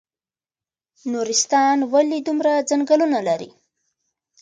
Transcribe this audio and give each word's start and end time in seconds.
نورستان 1.11 1.77
ولې 1.93 2.19
دومره 2.27 2.51
ځنګلونه 2.69 3.19
لري؟ 3.27 3.49